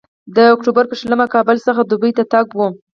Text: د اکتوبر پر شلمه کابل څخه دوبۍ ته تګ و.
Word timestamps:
د 0.35 0.37
اکتوبر 0.55 0.83
پر 0.89 0.97
شلمه 1.01 1.25
کابل 1.33 1.57
څخه 1.67 1.81
دوبۍ 1.83 2.11
ته 2.17 2.23
تګ 2.33 2.47
و. 2.53 2.59